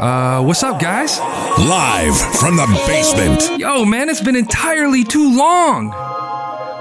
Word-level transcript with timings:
Uh, 0.00 0.42
what's 0.42 0.62
up, 0.62 0.80
guys? 0.80 1.18
Live 1.18 2.16
from 2.36 2.56
the 2.56 2.66
basement. 2.86 3.60
Yo, 3.60 3.84
man, 3.84 4.08
it's 4.08 4.22
been 4.22 4.34
entirely 4.34 5.04
too 5.04 5.36
long. 5.36 5.90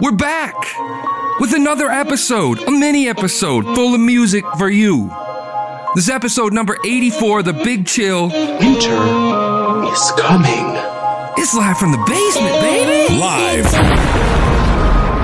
We're 0.02 0.14
back 0.14 0.56
with 1.42 1.54
another 1.54 1.90
episode, 1.90 2.64
a 2.64 2.72
mini 2.72 3.10
episode 3.10 3.66
full 3.76 3.94
of 3.94 4.00
music 4.00 4.46
for 4.58 4.70
you. 4.70 5.10
This 5.96 6.06
is 6.06 6.10
episode 6.10 6.54
number 6.54 6.78
84, 6.86 7.44
The 7.44 7.52
Big 7.52 7.86
Chill. 7.86 8.30
Winter 8.30 9.04
is 9.92 10.12
coming. 10.18 10.80
It's 11.36 11.54
live 11.54 11.78
from 11.78 11.92
the 11.92 12.02
basement, 12.08 12.56
baby. 12.62 13.20
Live. 13.20 13.66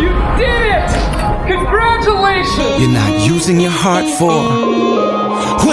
You 0.01 0.09
did 0.35 0.67
it! 0.67 1.47
Congratulations! 1.47 2.81
You're 2.81 2.91
not 2.91 3.25
using 3.25 3.61
your 3.61 3.71
heart 3.71 4.03
for 4.19 4.94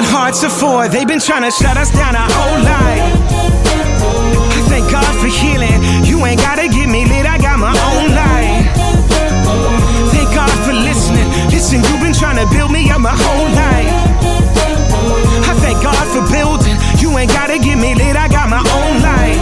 what 0.02 0.10
hearts 0.10 0.44
are 0.44 0.50
for. 0.50 0.88
They've 0.88 1.06
been 1.06 1.20
trying 1.20 1.42
to 1.42 1.50
shut 1.50 1.76
us 1.76 1.90
down 1.90 2.16
our 2.16 2.30
whole 2.30 2.60
life. 2.64 3.04
I 4.56 4.60
thank 4.68 4.90
God 4.90 5.12
for 5.20 5.28
healing. 5.28 5.78
You 6.04 6.24
ain't 6.26 6.40
gotta 6.40 6.68
get 6.68 6.88
me 6.88 7.04
lit, 7.06 7.26
I 7.26 7.38
got 7.38 7.58
my 7.58 7.70
own 7.70 8.06
light. 8.10 8.66
Thank 10.10 10.28
God 10.34 10.52
for 10.66 10.72
listening. 10.72 11.26
Listen, 11.50 11.82
you've 11.86 12.02
been 12.02 12.14
trying 12.14 12.38
to 12.42 12.46
build 12.54 12.70
me 12.70 12.90
up 12.90 13.00
my 13.00 13.14
whole 13.14 13.48
life. 13.54 13.92
I 15.50 15.52
thank 15.62 15.82
God 15.82 16.04
for 16.14 16.22
building. 16.32 16.76
You 16.98 17.16
ain't 17.18 17.30
gotta 17.30 17.58
get 17.58 17.76
me 17.76 17.94
lit, 17.94 18.16
I 18.16 18.28
got 18.28 18.48
my 18.48 18.62
own 18.62 18.94
light. 19.02 19.38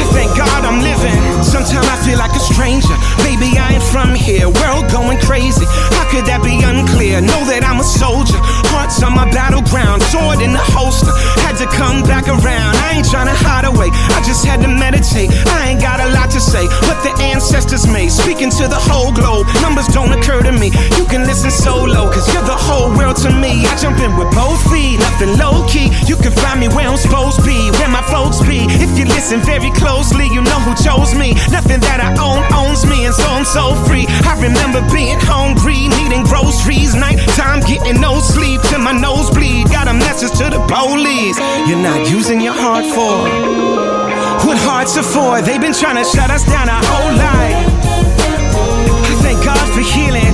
I 0.00 0.04
thank 0.14 0.36
God 0.36 0.64
I'm 0.64 0.80
living. 0.80 1.19
Sometimes 1.44 1.88
I 1.88 1.96
feel 2.04 2.18
like 2.18 2.34
a 2.36 2.42
stranger. 2.42 2.94
Maybe 3.24 3.56
I 3.56 3.78
ain't 3.78 3.86
from 3.88 4.14
here. 4.14 4.48
World 4.48 4.90
going 4.92 5.18
crazy. 5.20 5.64
How 5.96 6.04
could 6.10 6.26
that 6.26 6.44
be 6.44 6.60
unclear? 6.60 7.20
Know 7.20 7.42
that 7.48 7.64
I'm 7.64 7.80
a 7.80 7.86
soldier. 7.86 8.38
Hearts 8.70 9.02
on 9.02 9.14
my 9.14 9.28
battleground. 9.30 10.02
Sword 10.12 10.44
in 10.44 10.52
the 10.52 10.64
holster. 10.74 11.12
Had 11.44 11.56
to 11.62 11.68
come 11.72 12.02
back 12.04 12.28
around. 12.28 12.76
I 12.84 13.00
ain't 13.00 13.08
trying 13.08 13.28
to 13.28 13.36
hide 13.36 13.64
away. 13.64 13.88
I 13.92 14.20
just 14.26 14.44
had 14.44 14.60
to 14.62 14.70
meditate. 14.70 15.30
I 15.56 15.72
ain't 15.72 15.80
got 15.80 16.00
a 16.00 16.08
lot 16.12 16.30
to 16.36 16.40
say. 16.40 16.66
What 16.88 17.00
the 17.02 17.12
ancestors 17.22 17.86
made. 17.86 18.12
Speaking 18.12 18.50
to 18.60 18.68
the 18.68 18.80
whole 18.80 19.12
globe. 19.12 19.46
Numbers 19.64 19.88
don't 19.88 20.12
occur 20.12 20.42
to 20.44 20.52
me. 20.52 20.70
You 21.50 21.56
solo. 21.56 22.06
Cause 22.06 22.30
you're 22.32 22.46
the 22.46 22.54
whole 22.54 22.94
world 22.94 23.18
to 23.26 23.30
me. 23.34 23.66
I 23.66 23.74
jump 23.74 23.98
in 23.98 24.14
with 24.14 24.30
both 24.30 24.62
feet. 24.70 25.02
Nothing 25.02 25.34
low 25.34 25.66
key. 25.66 25.90
You 26.06 26.14
can 26.14 26.30
find 26.30 26.62
me 26.62 26.68
where 26.70 26.86
I'm 26.86 26.96
supposed 26.96 27.42
to 27.42 27.44
be. 27.44 27.74
Where 27.74 27.90
my 27.90 28.06
folks 28.06 28.38
be. 28.46 28.70
If 28.78 28.94
you 28.94 29.04
listen 29.10 29.42
very 29.42 29.74
closely, 29.74 30.30
you 30.30 30.46
know 30.46 30.60
who 30.62 30.78
chose 30.78 31.10
me. 31.18 31.34
Nothing 31.50 31.82
that 31.82 31.98
I 31.98 32.14
own 32.22 32.46
owns 32.54 32.86
me, 32.86 33.02
and 33.06 33.14
so 33.14 33.26
I'm 33.26 33.42
so 33.42 33.74
free. 33.90 34.06
I 34.30 34.38
remember 34.38 34.78
being 34.94 35.18
hungry, 35.26 35.90
needing 35.98 36.22
groceries, 36.22 36.94
nighttime 36.94 37.66
getting 37.66 37.98
no 37.98 38.22
sleep 38.22 38.62
till 38.70 38.86
my 38.86 38.94
nose 38.94 39.26
bleed. 39.34 39.66
Got 39.74 39.90
a 39.90 39.94
message 39.94 40.30
to 40.38 40.54
the 40.54 40.62
police. 40.70 41.34
You're 41.66 41.82
not 41.82 42.06
using 42.06 42.38
your 42.38 42.54
heart 42.54 42.86
for 42.94 43.26
what 44.46 44.58
hearts 44.62 44.94
are 44.94 45.02
for. 45.02 45.42
They've 45.42 45.60
been 45.60 45.74
trying 45.74 45.98
to 45.98 46.06
shut 46.06 46.30
us 46.30 46.46
down 46.46 46.70
our 46.70 46.84
whole 46.86 47.14
life. 47.18 47.58
I 49.02 49.14
thank 49.18 49.42
God 49.42 49.66
for 49.74 49.82
healing. 49.82 50.29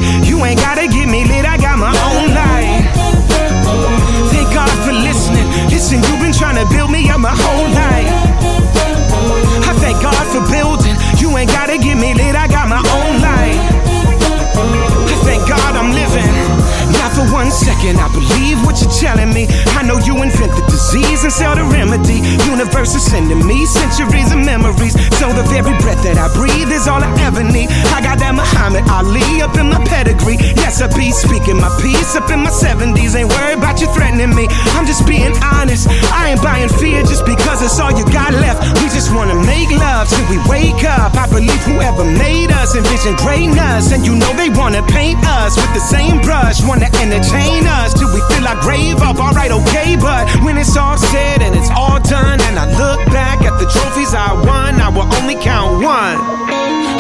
It's 37.67 37.83
all 37.83 37.91
you 37.91 38.07
got 38.15 38.31
left. 38.31 38.63
We 38.79 38.87
just 38.95 39.11
wanna 39.11 39.35
make 39.35 39.71
love 39.75 40.07
till 40.09 40.23
we 40.31 40.39
wake 40.47 40.87
up. 40.87 41.19
I 41.19 41.27
believe 41.27 41.59
whoever 41.67 42.07
made 42.07 42.55
us 42.55 42.79
envisioned 42.79 43.19
greatness. 43.19 43.91
And 43.91 44.07
you 44.07 44.15
know 44.15 44.33
they 44.39 44.49
wanna 44.49 44.87
paint 44.87 45.19
us 45.27 45.59
with 45.59 45.73
the 45.75 45.83
same 45.83 46.23
brush. 46.23 46.63
Wanna 46.63 46.87
entertain 47.03 47.67
us 47.67 47.93
till 47.99 48.09
we 48.15 48.23
fill 48.31 48.47
our 48.47 48.61
grave 48.63 49.03
up. 49.03 49.19
Alright, 49.19 49.51
okay, 49.51 49.99
but 49.99 50.31
when 50.47 50.57
it's 50.57 50.77
all 50.79 50.97
said 50.97 51.43
and 51.43 51.55
it's 51.59 51.71
all 51.75 51.99
done, 52.01 52.39
and 52.47 52.55
I 52.57 52.71
look 52.79 53.03
back 53.11 53.43
at 53.43 53.59
the 53.59 53.67
trophies 53.67 54.15
I 54.15 54.33
won, 54.33 54.81
I 54.81 54.89
will 54.89 55.11
only 55.19 55.35
count 55.35 55.83
one. 55.83 56.17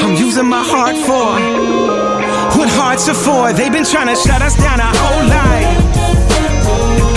I'm 0.03 0.15
using 0.19 0.47
my 0.47 0.65
heart 0.67 0.99
for 1.07 1.31
what 2.59 2.69
hearts 2.69 3.09
are 3.09 3.15
for. 3.15 3.53
They've 3.53 3.73
been 3.73 3.85
trying 3.85 4.09
to 4.09 4.17
shut 4.17 4.43
us 4.43 4.57
down 4.57 4.81
our 4.81 4.97
whole 5.03 5.27
life. 5.31 5.71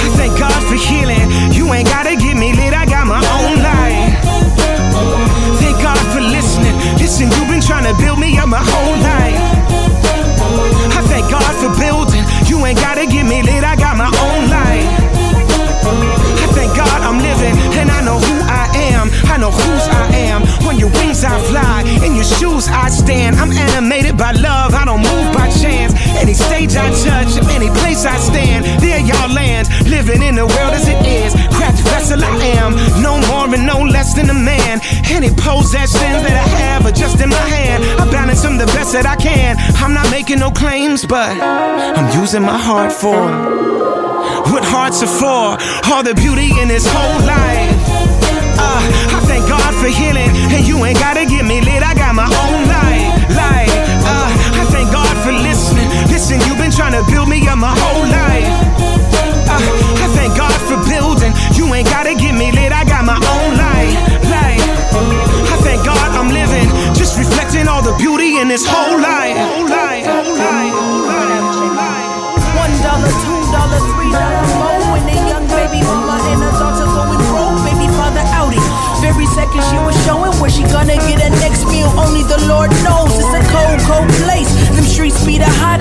I 0.06 0.10
thank 0.22 0.38
God 0.38 0.62
for 0.70 0.76
healing. 0.76 1.26
You 1.52 1.74
ain't 1.74 1.88
gotta 1.88 2.16
get 2.16 2.38
me 2.38 2.54
Listen, 7.20 7.36
you've 7.36 7.52
been 7.52 7.60
trying 7.60 7.84
to 7.84 7.92
build 8.02 8.18
me 8.18 8.38
up 8.38 8.48
my 8.48 8.64
whole 8.64 8.96
life. 9.04 9.36
I 10.96 11.04
thank 11.12 11.28
God 11.28 11.52
for 11.60 11.68
building. 11.76 12.24
You 12.48 12.66
ain't 12.66 12.80
gotta 12.80 13.06
get 13.06 13.28
me 13.28 13.44
lit, 13.44 13.62
I 13.62 13.76
got 13.76 13.98
my 13.98 14.08
own 14.08 14.48
light. 14.48 14.88
I 16.40 16.48
thank 16.56 16.72
God 16.80 17.02
I'm 17.04 17.20
living, 17.20 17.60
and 17.76 17.92
I 17.92 18.00
know 18.08 18.20
who 18.24 18.36
I 18.48 18.72
am. 18.96 19.12
I 19.28 19.36
know 19.36 19.52
whose 19.52 19.86
I 19.92 20.32
am. 20.32 20.48
On 20.64 20.80
your 20.80 20.88
wings 20.96 21.26
I 21.26 21.36
fly, 21.52 21.84
in 22.08 22.16
your 22.16 22.24
shoes 22.24 22.70
I 22.70 22.88
stand. 22.88 23.36
I'm 23.36 23.52
animated 23.52 24.16
by 24.18 24.32
love, 24.32 24.49
possessions 35.36 36.22
that 36.24 36.36
I 36.36 36.48
have 36.64 36.86
are 36.86 36.92
just 36.92 37.22
in 37.22 37.30
my 37.30 37.36
hand. 37.36 37.84
I 38.00 38.10
balance 38.12 38.42
them 38.42 38.58
the 38.58 38.66
best 38.68 38.94
that 38.94 39.06
I 39.06 39.16
can. 39.16 39.58
I'm 39.84 39.94
not 39.94 40.10
making 40.12 40.40
no 40.40 40.52
claims, 40.52 41.06
but 41.06 41.40
I'm 41.40 42.20
using 42.20 42.42
my 42.42 42.58
heart 42.58 42.92
for 42.92 43.18
what 44.52 44.64
hearts 44.64 45.04
are 45.04 45.08
for. 45.08 45.58
All 45.92 46.04
the 46.04 46.16
beauty 46.16 46.50
in 46.62 46.68
this 46.68 46.86
whole 46.88 47.20
life. 47.26 48.29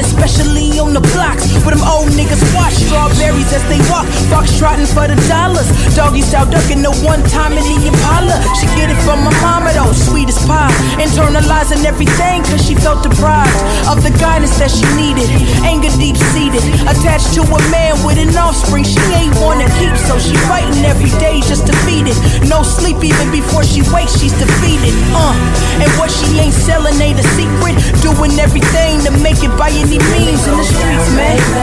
Especially 0.00 0.78
on 0.78 0.92
the 0.94 1.00
blocks 1.00 1.47
where 1.64 1.74
them 1.74 1.84
old 1.84 2.10
niggas 2.14 2.42
watch 2.54 2.74
strawberries 2.74 3.50
as 3.52 3.64
they 3.68 3.80
walk. 3.90 4.06
Fox 4.30 4.52
trotting 4.58 4.86
for 4.86 5.06
the 5.08 5.16
dollars. 5.28 5.68
Doggy 5.94 6.22
style 6.22 6.48
ducking 6.48 6.82
the 6.82 6.92
one 7.06 7.22
time 7.30 7.56
in 7.56 7.64
the 7.64 7.76
Impala. 7.88 8.36
She 8.58 8.66
get 8.78 8.90
it 8.90 8.98
from 9.02 9.24
my 9.24 9.34
mama 9.40 9.72
though, 9.72 9.92
sweet 9.92 10.28
as 10.28 10.38
pie. 10.46 10.72
Internalizing 11.00 11.84
everything 11.84 12.42
cause 12.44 12.62
she 12.64 12.74
felt 12.74 13.02
deprived 13.02 13.54
of 13.88 14.02
the 14.04 14.12
guidance 14.20 14.56
that 14.58 14.70
she 14.70 14.86
needed. 14.94 15.26
Anger 15.64 15.90
deep 15.96 16.16
seated, 16.34 16.62
attached 16.86 17.34
to 17.34 17.42
a 17.42 17.60
man 17.72 17.96
with 18.04 18.18
an 18.18 18.30
offspring 18.36 18.84
she 18.84 19.00
ain't 19.16 19.34
wanna 19.40 19.66
keep. 19.80 19.94
So 20.06 20.18
she 20.18 20.36
fighting 20.50 20.84
every 20.84 21.10
day 21.18 21.40
just 21.44 21.66
to 21.66 21.74
feed 21.86 22.06
it. 22.06 22.18
No 22.48 22.62
sleep 22.62 23.00
even 23.02 23.30
before 23.30 23.64
she 23.64 23.82
wakes, 23.90 24.18
she's 24.18 24.34
defeated. 24.36 24.94
Uh, 25.16 25.34
and 25.80 25.90
what 25.96 26.10
she 26.10 26.38
ain't 26.38 26.54
selling 26.54 26.94
ain't 27.00 27.18
a 27.18 27.26
secret. 27.38 27.74
Doing 28.04 28.36
everything 28.38 29.00
to 29.06 29.10
make 29.22 29.40
it 29.42 29.52
by 29.56 29.70
any 29.70 29.98
means 30.12 30.42
in 30.46 30.54
the 30.56 30.64
streets, 30.64 31.08
man. 31.14 31.38
On 31.48 31.56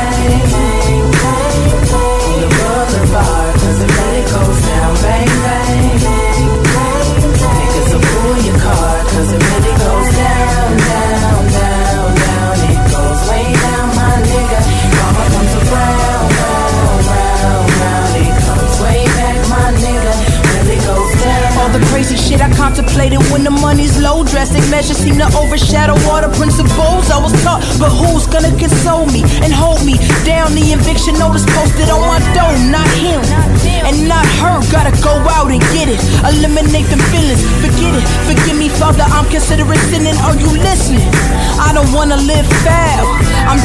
the 2.41 2.47
boulevard, 2.55 3.53
cause 3.53 3.79
the 3.79 3.87
money 3.87 4.21
goes 4.21 4.61
down, 4.67 4.93
bang, 4.95 5.27
bang. 5.27 5.64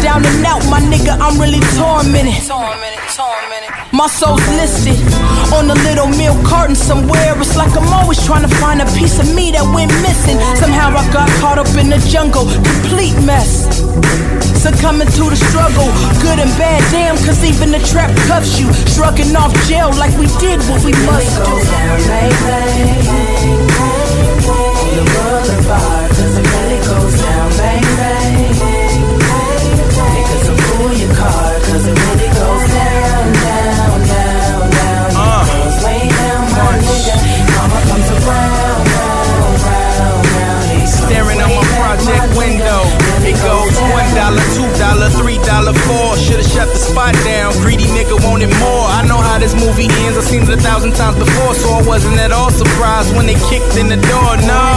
Down 0.02 0.24
and 0.24 0.44
out, 0.46 0.64
my 0.68 0.80
nigga. 0.80 1.16
I'm 1.20 1.38
really 1.40 1.60
tormented. 1.76 2.34
My 3.92 4.06
soul's 4.06 4.46
listed 4.56 4.96
on 5.52 5.70
a 5.70 5.74
little 5.84 6.08
milk 6.16 6.40
carton 6.46 6.74
somewhere. 6.74 7.36
It's 7.38 7.56
like 7.56 7.76
I'm 7.76 7.92
always 7.92 8.24
trying 8.24 8.42
to 8.42 8.52
find 8.56 8.80
a 8.80 8.86
piece 8.96 9.18
of 9.20 9.28
me 9.34 9.50
that 9.52 9.64
went 9.74 9.92
missing. 10.00 10.38
Somehow 10.56 10.88
I 10.96 11.04
got 11.12 11.28
caught 11.40 11.58
up 11.58 11.68
in 11.76 11.90
the 11.90 11.98
jungle, 12.08 12.46
complete 12.48 13.16
mess. 13.24 13.68
Succumbing 14.60 15.08
to 15.08 15.24
the 15.30 15.36
struggle, 15.36 15.88
good 16.20 16.38
and 16.38 16.50
bad, 16.60 16.80
damn, 16.92 17.16
cause 17.24 17.42
even 17.44 17.72
the 17.72 17.80
trap 17.80 18.14
cuffs 18.28 18.60
you. 18.60 18.72
Shrugging 18.92 19.34
off 19.36 19.52
jail 19.66 19.90
like 19.96 20.16
we 20.18 20.26
did 20.38 20.60
what 20.68 20.84
we 20.84 20.92
must 21.08 21.36
do. 23.66 23.69
I've 49.88 50.28
seen 50.28 50.44
it 50.44 50.52
a 50.52 50.60
thousand 50.60 50.92
times 50.92 51.16
before, 51.16 51.54
so 51.56 51.72
I 51.72 51.80
wasn't 51.88 52.20
at 52.20 52.28
all 52.28 52.52
surprised 52.52 53.16
when 53.16 53.24
they 53.24 53.40
kicked 53.48 53.80
in 53.80 53.88
the 53.88 53.96
door. 53.96 54.36
No. 54.44 54.68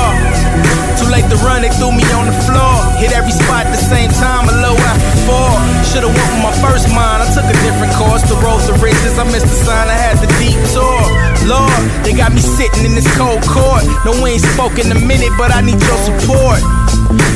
Too 0.95 1.11
late 1.11 1.27
to 1.27 1.35
run, 1.43 1.59
they 1.59 1.73
threw 1.75 1.91
me 1.91 2.07
on 2.15 2.31
the 2.31 2.37
floor. 2.47 2.79
Hit 2.95 3.11
every 3.11 3.35
spot 3.35 3.67
at 3.67 3.75
the 3.75 3.83
same 3.83 4.07
time, 4.15 4.47
a 4.47 4.55
little 4.55 4.79
after 4.79 5.11
four. 5.27 5.51
Should've 5.91 6.07
went 6.07 6.29
with 6.31 6.43
my 6.47 6.55
first 6.63 6.87
mind. 6.95 7.19
I 7.19 7.27
took 7.35 7.43
a 7.43 7.57
different 7.67 7.91
course. 7.99 8.23
The 8.23 8.39
road 8.39 8.63
to 8.71 8.79
riches. 8.79 9.19
I 9.19 9.27
missed 9.27 9.51
the 9.51 9.59
sign. 9.67 9.91
I 9.91 9.97
had 9.99 10.23
the 10.23 10.31
detour. 10.39 10.95
Lord, 11.51 11.83
they 12.07 12.15
got 12.15 12.31
me 12.31 12.39
sitting 12.39 12.87
in 12.87 12.95
this 12.95 13.09
cold 13.19 13.43
court. 13.43 13.83
No, 14.07 14.15
we 14.23 14.39
ain't 14.39 14.45
spoken 14.55 14.87
a 14.87 14.99
minute, 15.03 15.35
but 15.35 15.51
I 15.51 15.59
need 15.59 15.83
your 15.83 15.99
support. 16.07 16.63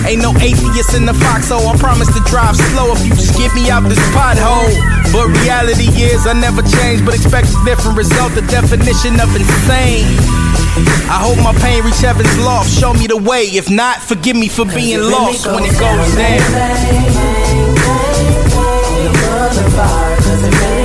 Ain't 0.08 0.24
no 0.24 0.32
atheist 0.40 0.96
in 0.96 1.04
the 1.04 1.14
foxhole. 1.14 1.68
I 1.68 1.76
promise 1.76 2.08
to 2.16 2.24
drive 2.24 2.56
slow 2.56 2.96
if 2.96 3.04
you 3.04 3.12
just 3.12 3.36
get 3.36 3.52
me 3.52 3.68
out 3.68 3.84
this 3.92 4.00
pothole. 4.16 4.97
But 5.12 5.28
reality 5.44 5.88
is, 6.02 6.28
I 6.28 6.34
never 6.34 6.62
change, 6.62 7.06
but 7.06 7.16
expect 7.16 7.48
a 7.50 7.66
different 7.66 7.98
result. 7.98 8.34
The 8.34 8.42
definition 8.42 9.20
of 9.20 9.34
insane. 9.36 10.06
I 11.10 11.18
hope 11.20 11.38
my 11.42 11.54
pain 11.60 11.84
reach 11.84 12.00
heaven's 12.02 12.38
loft. 12.40 12.70
Show 12.70 12.94
me 12.94 13.08
the 13.08 13.18
way. 13.18 13.46
If 13.46 13.70
not, 13.70 14.02
forgive 14.02 14.36
me 14.36 14.48
for 14.48 14.66
being 14.66 15.02
lost 15.02 15.46
when 15.48 15.64
it 15.64 15.78
goes 15.80 16.16
down. 16.16 16.42
On 20.68 20.77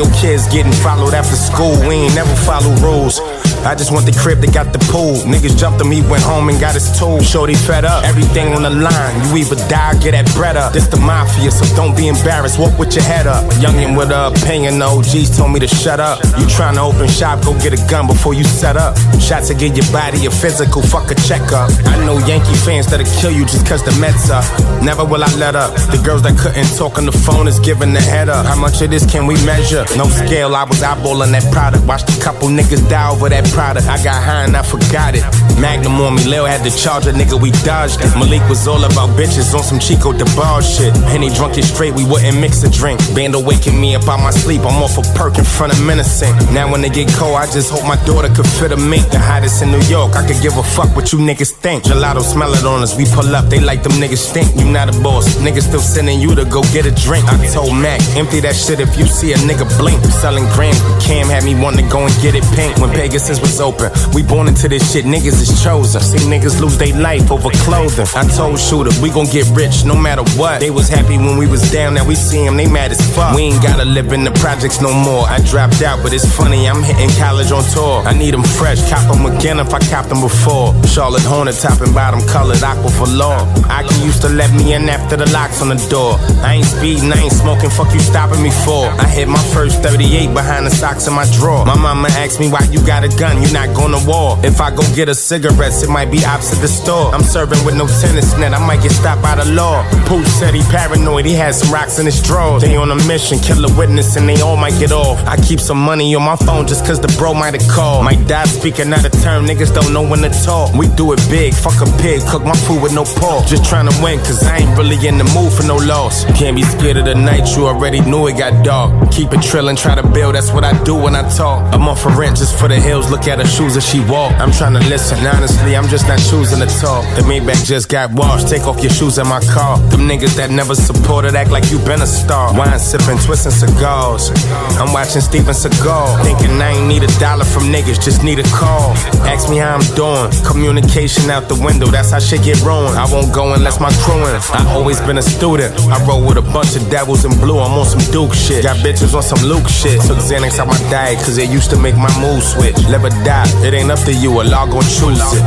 your 0.00 0.10
kids 0.14 0.48
getting 0.48 0.72
followed 0.72 1.12
after 1.12 1.36
school. 1.36 1.78
We 1.86 1.94
ain't 1.96 2.14
never 2.14 2.34
follow 2.34 2.74
rules. 2.76 3.20
I 3.64 3.74
just 3.74 3.92
want 3.92 4.06
the 4.06 4.16
crib 4.16 4.40
that 4.40 4.54
got 4.54 4.72
the 4.72 4.78
pool. 4.88 5.16
Niggas 5.28 5.56
jumped 5.58 5.80
him, 5.80 5.90
he 5.90 6.00
went 6.02 6.22
home 6.22 6.48
and 6.48 6.58
got 6.58 6.74
his 6.74 6.88
tool. 6.98 7.20
Shorty 7.20 7.54
fed 7.54 7.84
up, 7.84 8.04
everything 8.04 8.54
on 8.54 8.62
the 8.62 8.70
line. 8.70 9.12
You 9.28 9.44
either 9.44 9.56
die 9.68 9.92
or 9.92 9.98
get 10.00 10.12
that 10.12 10.26
bread 10.34 10.56
up. 10.56 10.72
This 10.72 10.88
the 10.88 10.96
mafia, 10.96 11.50
so 11.50 11.64
don't 11.76 11.96
be 11.96 12.08
embarrassed. 12.08 12.58
Walk 12.58 12.78
with 12.78 12.94
your 12.94 13.04
head 13.04 13.26
up. 13.26 13.44
Youngin' 13.60 13.96
with 13.96 14.10
a 14.10 14.32
opinion, 14.32 14.78
the 14.78 14.86
OGs 14.86 15.36
told 15.36 15.52
me 15.52 15.60
to 15.60 15.68
shut 15.68 16.00
up. 16.00 16.24
You 16.40 16.48
tryna 16.48 16.80
open 16.80 17.08
shop, 17.08 17.44
go 17.44 17.52
get 17.60 17.76
a 17.76 17.80
gun 17.90 18.06
before 18.06 18.32
you 18.34 18.44
set 18.44 18.76
up. 18.76 18.96
Shots 19.20 19.48
to 19.48 19.54
get 19.54 19.76
your 19.76 19.86
body 19.92 20.24
a 20.26 20.30
physical, 20.30 20.80
fuck 20.82 21.10
a 21.10 21.14
checkup. 21.28 21.68
I 21.84 22.00
know 22.06 22.16
Yankee 22.24 22.56
fans 22.56 22.86
that'll 22.86 23.06
kill 23.20 23.30
you 23.30 23.44
just 23.44 23.66
cause 23.66 23.84
the 23.84 23.92
Mets 24.00 24.30
up. 24.30 24.44
Never 24.82 25.04
will 25.04 25.22
I 25.22 25.28
let 25.36 25.54
up. 25.54 25.74
The 25.92 26.00
girls 26.04 26.22
that 26.22 26.38
couldn't 26.38 26.70
talk 26.76 26.96
on 26.96 27.04
the 27.04 27.12
phone 27.12 27.46
is 27.46 27.58
giving 27.60 27.92
the 27.92 28.00
head 28.00 28.28
up. 28.28 28.46
How 28.46 28.56
much 28.56 28.80
of 28.80 28.90
this 28.90 29.04
can 29.04 29.26
we 29.26 29.34
measure? 29.44 29.84
No 29.96 30.08
scale, 30.08 30.56
I 30.56 30.64
was 30.64 30.80
eyeballing 30.80 31.32
that 31.32 31.44
product. 31.52 31.84
Watched 31.86 32.08
a 32.08 32.20
couple 32.20 32.48
niggas 32.48 32.88
die 32.88 33.10
over 33.10 33.28
that 33.28 33.49
I 33.58 34.02
got 34.02 34.22
high 34.22 34.44
and 34.44 34.56
I 34.56 34.62
forgot 34.62 35.14
it. 35.14 35.24
Magnum 35.60 36.00
on 36.00 36.14
me, 36.14 36.24
Lil 36.24 36.46
had 36.46 36.64
the 36.64 36.70
charger, 36.70 37.12
nigga, 37.12 37.40
we 37.40 37.50
dodged 37.66 38.00
it. 38.00 38.08
Malik 38.16 38.40
was 38.48 38.66
all 38.66 38.82
about 38.82 39.10
bitches 39.18 39.52
on 39.52 39.62
some 39.62 39.78
Chico 39.78 40.12
DeBarge 40.12 40.64
shit. 40.64 40.96
Henny 41.10 41.28
drunk 41.30 41.58
it 41.58 41.64
straight, 41.64 41.92
we 41.92 42.04
wouldn't 42.04 42.40
mix 42.40 42.62
a 42.62 42.70
drink. 42.70 43.00
Bando 43.14 43.42
waking 43.42 43.78
me 43.80 43.94
up 43.94 44.08
out 44.08 44.20
my 44.20 44.30
sleep, 44.30 44.62
I'm 44.62 44.80
off 44.82 44.96
a 44.96 45.02
perk 45.18 45.36
in 45.36 45.44
front 45.44 45.72
of 45.72 45.84
Menacing. 45.84 46.32
Now 46.54 46.70
when 46.70 46.80
they 46.80 46.88
get 46.88 47.08
cold, 47.18 47.36
I 47.36 47.46
just 47.50 47.70
hope 47.70 47.84
my 47.84 47.98
daughter 48.06 48.32
could 48.32 48.46
fit 48.46 48.72
a 48.72 48.76
mink. 48.76 49.10
The 49.10 49.18
hottest 49.18 49.62
in 49.62 49.70
New 49.70 49.82
York, 49.90 50.14
I 50.16 50.26
could 50.26 50.40
give 50.40 50.56
a 50.56 50.62
fuck 50.62 50.94
what 50.94 51.12
you 51.12 51.18
niggas 51.18 51.52
think. 51.52 51.84
Gelato 51.84 52.22
smell 52.22 52.54
it 52.54 52.64
on 52.64 52.82
us, 52.82 52.96
we 52.96 53.04
pull 53.04 53.34
up, 53.34 53.50
they 53.50 53.60
like 53.60 53.82
them 53.82 53.92
niggas 54.00 54.30
stink. 54.30 54.48
You 54.56 54.70
not 54.70 54.88
a 54.88 54.96
boss, 55.02 55.36
niggas 55.42 55.68
still 55.68 55.82
sending 55.82 56.20
you 56.20 56.34
to 56.34 56.44
go 56.44 56.62
get 56.72 56.86
a 56.86 56.92
drink. 56.92 57.26
I 57.26 57.36
told 57.52 57.74
Mac, 57.74 58.00
empty 58.16 58.40
that 58.40 58.54
shit 58.54 58.80
if 58.80 58.96
you 58.96 59.06
see 59.06 59.32
a 59.32 59.36
nigga 59.44 59.66
blink. 59.76 60.00
Selling 60.22 60.44
grams, 60.54 60.80
Cam 61.04 61.26
had 61.26 61.44
me 61.44 61.54
want 61.54 61.76
to 61.76 61.82
go 61.90 62.06
and 62.06 62.14
get 62.22 62.34
it 62.34 62.44
pink. 62.54 62.78
When 62.78 62.90
Pegasus 62.90 63.39
was 63.40 63.60
open, 63.60 63.90
we 64.14 64.22
born 64.22 64.48
into 64.48 64.68
this 64.68 64.92
shit, 64.92 65.04
niggas 65.04 65.40
is 65.40 65.62
chosen. 65.62 66.00
See 66.00 66.24
niggas 66.28 66.60
lose 66.60 66.76
their 66.78 66.94
life 66.96 67.30
over 67.30 67.50
clothing. 67.64 68.06
I 68.14 68.26
told 68.28 68.58
Shooter, 68.58 68.92
we 69.02 69.10
gon' 69.10 69.26
get 69.26 69.48
rich 69.50 69.84
no 69.84 69.94
matter 69.96 70.24
what. 70.38 70.60
They 70.60 70.70
was 70.70 70.88
happy 70.88 71.16
when 71.16 71.36
we 71.36 71.46
was 71.46 71.62
down, 71.70 71.94
now 71.94 72.06
we 72.06 72.14
see 72.14 72.44
them, 72.44 72.56
they 72.56 72.66
mad 72.66 72.90
as 72.90 73.00
fuck. 73.14 73.34
We 73.36 73.42
ain't 73.42 73.62
gotta 73.62 73.84
live 73.84 74.12
in 74.12 74.24
the 74.24 74.32
projects 74.32 74.80
no 74.80 74.92
more. 74.92 75.26
I 75.26 75.38
dropped 75.40 75.82
out, 75.82 76.02
but 76.02 76.12
it's 76.12 76.26
funny, 76.36 76.68
I'm 76.68 76.82
hitting 76.82 77.10
college 77.18 77.52
on 77.52 77.64
tour. 77.74 78.02
I 78.06 78.12
need 78.12 78.34
them 78.34 78.44
fresh, 78.44 78.80
cop 78.90 79.04
them 79.12 79.26
again 79.26 79.58
if 79.58 79.72
I 79.72 79.80
copped 79.90 80.08
them 80.08 80.20
before. 80.20 80.74
Charlotte 80.84 81.22
Hornet, 81.22 81.56
top 81.56 81.80
and 81.80 81.94
bottom 81.94 82.20
colored 82.28 82.62
aqua 82.62 82.90
velour. 82.90 83.40
I 83.68 83.84
can 83.86 84.00
used 84.04 84.22
to 84.22 84.28
let 84.28 84.50
me 84.52 84.74
in 84.74 84.88
after 84.88 85.16
the 85.16 85.28
locks 85.30 85.60
on 85.62 85.68
the 85.68 85.80
door. 85.88 86.16
I 86.42 86.54
ain't 86.54 86.66
speeding, 86.66 87.12
I 87.12 87.18
ain't 87.22 87.32
smoking, 87.32 87.70
fuck 87.70 87.92
you 87.92 88.00
stopping 88.00 88.42
me 88.42 88.50
for. 88.50 88.86
I 88.98 89.06
hit 89.06 89.28
my 89.28 89.42
first 89.54 89.82
38 89.82 90.34
behind 90.34 90.66
the 90.66 90.70
socks 90.70 91.06
in 91.06 91.14
my 91.14 91.26
drawer. 91.38 91.64
My 91.64 91.76
mama 91.76 92.08
asked 92.18 92.40
me 92.40 92.48
why 92.48 92.66
you 92.70 92.84
got 92.86 93.04
a 93.04 93.08
gun, 93.08 93.29
you 93.38 93.52
not 93.52 93.74
going 93.76 93.92
to 93.92 94.02
war. 94.06 94.38
If 94.42 94.60
I 94.60 94.70
go 94.74 94.82
get 94.94 95.08
a 95.08 95.14
cigarettes, 95.14 95.82
it 95.82 95.90
might 95.90 96.10
be 96.10 96.24
opposite 96.24 96.60
the 96.60 96.68
store. 96.68 97.14
I'm 97.14 97.22
serving 97.22 97.62
with 97.64 97.76
no 97.76 97.86
tennis 97.86 98.36
net, 98.38 98.54
I 98.54 98.64
might 98.66 98.82
get 98.82 98.92
stopped 98.92 99.22
by 99.22 99.36
the 99.36 99.44
law. 99.52 99.84
Pooh 100.06 100.24
said 100.24 100.54
he 100.54 100.62
paranoid, 100.70 101.26
he 101.26 101.34
had 101.34 101.54
some 101.54 101.72
rocks 101.72 101.98
in 101.98 102.06
his 102.06 102.22
drawers. 102.22 102.62
They 102.62 102.76
on 102.76 102.90
a 102.90 102.96
mission, 103.06 103.38
kill 103.38 103.64
a 103.64 103.70
witness, 103.76 104.16
and 104.16 104.28
they 104.28 104.40
all 104.40 104.56
might 104.56 104.78
get 104.78 104.92
off. 104.92 105.18
I 105.26 105.36
keep 105.36 105.60
some 105.60 105.78
money 105.78 106.14
on 106.14 106.22
my 106.22 106.36
phone 106.36 106.66
just 106.66 106.86
cause 106.86 107.00
the 107.00 107.12
bro 107.18 107.34
might 107.34 107.54
have 107.54 107.68
called. 107.70 108.04
Might 108.04 108.26
die 108.26 108.44
speaking 108.44 108.92
out 108.92 109.04
of 109.04 109.12
turn, 109.22 109.44
niggas 109.44 109.74
don't 109.74 109.92
know 109.92 110.02
when 110.02 110.20
to 110.20 110.30
talk. 110.44 110.74
We 110.74 110.88
do 110.96 111.12
it 111.12 111.20
big, 111.28 111.52
fuck 111.54 111.80
a 111.80 111.86
pig, 112.00 112.22
cook 112.26 112.44
my 112.44 112.56
food 112.56 112.82
with 112.82 112.94
no 112.94 113.04
pork. 113.04 113.46
Just 113.46 113.64
trying 113.64 113.88
to 113.88 114.02
win, 114.02 114.18
cause 114.20 114.42
I 114.44 114.58
ain't 114.58 114.78
really 114.78 114.96
in 115.06 115.18
the 115.18 115.24
mood 115.34 115.52
for 115.52 115.64
no 115.64 115.76
loss. 115.76 116.24
Can't 116.38 116.56
be 116.56 116.62
scared 116.62 116.96
of 116.96 117.04
the 117.04 117.14
night, 117.14 117.56
you 117.56 117.66
already 117.66 118.00
knew 118.00 118.26
it 118.28 118.38
got 118.38 118.64
dark. 118.64 119.10
Keep 119.10 119.32
it 119.32 119.40
trillin', 119.40 119.76
try 119.76 119.94
to 119.94 120.06
build, 120.06 120.34
that's 120.34 120.52
what 120.52 120.64
I 120.64 120.72
do 120.84 120.94
when 120.94 121.14
I 121.14 121.28
talk. 121.36 121.72
I'm 121.74 121.88
off 121.88 122.02
for 122.02 122.10
rent 122.10 122.38
just 122.38 122.58
for 122.58 122.68
the 122.68 122.78
hills, 122.78 123.10
look 123.10 123.19
at 123.28 123.38
her 123.38 123.46
shoes 123.46 123.76
as 123.76 123.84
she 123.84 124.00
walk. 124.00 124.32
I'm 124.38 124.52
trying 124.52 124.74
to 124.74 124.84
listen, 124.88 125.18
honestly, 125.26 125.76
I'm 125.76 125.88
just 125.88 126.06
not 126.06 126.18
choosing 126.18 126.60
to 126.60 126.66
talk. 126.80 127.04
The 127.16 127.22
Maybach 127.22 127.64
just 127.64 127.88
got 127.88 128.12
washed, 128.12 128.48
take 128.48 128.66
off 128.66 128.80
your 128.82 128.90
shoes 128.90 129.18
in 129.18 129.26
my 129.26 129.40
car. 129.52 129.78
Them 129.90 130.08
niggas 130.08 130.36
that 130.36 130.50
never 130.50 130.74
supported 130.74 131.34
act 131.34 131.50
like 131.50 131.70
you 131.70 131.78
been 131.80 132.02
a 132.02 132.06
star. 132.06 132.56
Wine 132.56 132.78
sipping, 132.78 133.18
twisting 133.18 133.52
cigars. 133.52 134.30
I'm 134.78 134.92
watching 134.92 135.20
Steven 135.20 135.54
Seagal, 135.54 136.22
thinking 136.24 136.60
I 136.60 136.76
ain't 136.76 136.88
need 136.88 137.02
a 137.02 137.12
dollar 137.18 137.44
from 137.44 137.64
niggas, 137.64 138.02
just 138.02 138.22
need 138.24 138.38
a 138.38 138.46
call. 138.54 138.92
Ask 139.26 139.50
me 139.50 139.58
how 139.58 139.76
I'm 139.76 139.86
doing, 139.94 140.30
communication 140.44 141.30
out 141.30 141.48
the 141.48 141.58
window, 141.58 141.86
that's 141.86 142.10
how 142.10 142.18
shit 142.18 142.42
get 142.44 142.60
ruined. 142.62 142.96
I 142.96 143.06
won't 143.10 143.32
go 143.34 143.54
unless 143.54 143.80
my 143.80 143.92
crew 144.04 144.20
in. 144.26 144.34
I 144.52 144.64
always 144.74 145.00
been 145.00 145.18
a 145.18 145.22
student, 145.22 145.74
I 145.88 145.98
roll 146.06 146.26
with 146.26 146.38
a 146.38 146.46
bunch 146.54 146.76
of 146.76 146.88
devils 146.90 147.24
in 147.24 147.32
blue, 147.40 147.58
I'm 147.58 147.72
on 147.78 147.86
some 147.86 148.00
Duke 148.12 148.34
shit. 148.34 148.64
Got 148.64 148.78
bitches 148.78 149.14
on 149.14 149.22
some 149.22 149.42
Luke 149.46 149.68
shit. 149.68 150.00
Took 150.02 150.18
Xanax 150.18 150.58
out 150.58 150.66
my 150.66 150.78
diet, 150.90 151.18
cause 151.18 151.38
it 151.38 151.48
used 151.50 151.70
to 151.70 151.78
make 151.78 151.96
my 151.96 152.10
mood 152.20 152.42
switch. 152.42 152.76
Or 153.10 153.24
die, 153.24 153.66
it 153.66 153.74
ain't 153.74 153.90
up 153.90 153.98
to 154.00 154.12
you, 154.12 154.30
Allah 154.38 154.66
gon' 154.70 154.82
choose 154.82 155.20
it. 155.20 155.42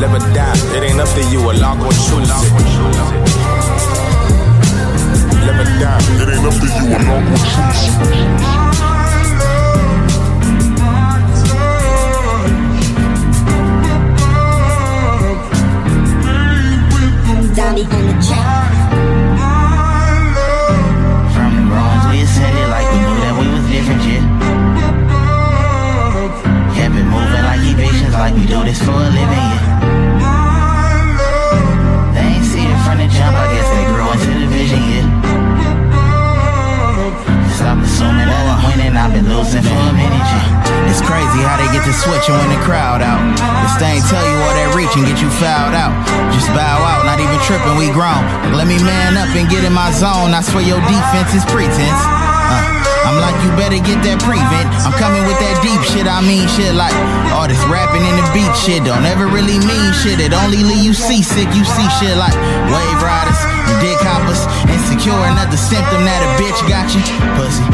Live 0.00 0.14
or 0.14 0.18
die, 0.34 0.56
it 0.76 0.82
ain't 0.82 1.00
up 1.00 1.08
to 1.08 1.22
you, 1.30 1.40
Allah 1.40 1.76
gon' 1.78 1.90
choose 1.90 2.30
it. 2.30 2.42
Live 5.46 5.60
or 5.60 5.68
die, 5.80 5.98
it 6.22 6.28
ain't 6.34 6.46
up 6.46 6.54
to 6.54 6.66
you, 6.66 6.84
Allah 6.94 7.18
gon' 7.24 7.38
choose 7.52 7.88
it. 7.90 8.54
Donnie 17.54 17.84
on 17.84 18.06
the 18.06 18.12
track. 18.26 18.73
Yeah. 39.62 40.90
It's 40.90 40.98
crazy 40.98 41.42
how 41.46 41.54
they 41.58 41.70
get 41.70 41.86
to 41.86 41.94
switching 41.94 42.34
when 42.34 42.50
the 42.50 42.58
crowd 42.66 43.02
out. 43.02 43.22
This 43.62 43.74
thing 43.78 44.02
tell 44.10 44.22
you 44.22 44.34
all 44.34 44.54
that 44.54 44.74
reach 44.74 44.90
and 44.98 45.06
get 45.06 45.22
you 45.22 45.30
fouled 45.30 45.74
out. 45.74 45.94
Just 46.34 46.50
bow 46.50 46.82
out, 46.82 47.06
not 47.06 47.22
even 47.22 47.38
tripping, 47.46 47.78
we 47.78 47.90
grown. 47.94 48.22
Let 48.54 48.66
me 48.66 48.78
man 48.82 49.14
up 49.14 49.30
and 49.34 49.46
get 49.46 49.62
in 49.62 49.74
my 49.74 49.94
zone. 49.94 50.34
I 50.34 50.42
swear 50.42 50.66
your 50.66 50.82
defense 50.82 51.34
is 51.34 51.46
pretense. 51.50 52.02
Uh. 52.02 52.84
I'm 53.04 53.20
like, 53.20 53.36
you 53.44 53.50
better 53.54 53.78
get 53.78 54.00
that 54.02 54.18
prevent. 54.24 54.66
I'm 54.82 54.96
coming 54.96 55.22
with 55.28 55.38
that 55.38 55.60
deep 55.62 55.82
shit. 55.86 56.08
I 56.08 56.24
mean 56.24 56.48
shit 56.50 56.72
like 56.74 56.96
all 57.36 57.46
this 57.46 57.60
rapping 57.70 58.02
in 58.02 58.16
the 58.16 58.26
beat 58.32 58.50
shit 58.56 58.82
don't 58.82 59.04
ever 59.04 59.28
really 59.28 59.60
mean 59.60 59.90
shit. 60.02 60.18
It 60.18 60.32
only 60.32 60.64
leave 60.64 60.82
you 60.82 60.96
seasick. 60.96 61.46
You 61.52 61.62
see 61.62 61.88
shit 62.00 62.16
like 62.16 62.34
wave 62.72 63.00
riders 63.04 63.53
dick 63.80 63.98
hoppers. 64.00 64.44
Insecure, 64.68 65.16
another 65.30 65.56
symptom 65.56 66.04
that 66.04 66.20
a 66.20 66.30
bitch 66.40 66.58
got 66.68 66.88
you. 66.92 67.02
Pussy. 67.38 67.64